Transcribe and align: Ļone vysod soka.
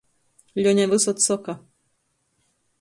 Ļone 0.59 0.87
vysod 0.95 1.23
soka. 1.27 1.57